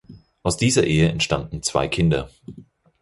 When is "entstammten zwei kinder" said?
1.09-2.27